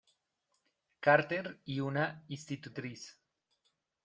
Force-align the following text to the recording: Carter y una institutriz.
Carter 0.99 1.61
y 1.63 1.79
una 1.79 2.25
institutriz. 2.29 3.19